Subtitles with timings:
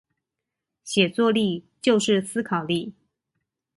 [0.83, 2.95] 寫作力就是思考力